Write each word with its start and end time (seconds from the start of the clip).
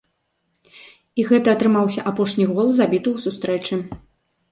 І 1.19 1.25
гэта 1.31 1.47
атрымаўся 1.57 2.05
апошні 2.13 2.47
гол, 2.53 2.67
забіты 2.79 3.09
ў 3.15 3.17
сустрэчы. 3.27 3.79